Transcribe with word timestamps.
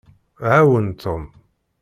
Ɛawen 0.51 0.87
Tom. 1.01 1.23